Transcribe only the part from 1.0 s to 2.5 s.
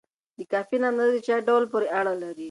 د چای ډول پورې اړه لري.